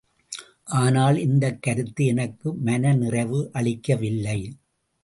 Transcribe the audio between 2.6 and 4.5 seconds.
மனநிறைவு அளிக்கவில்லை.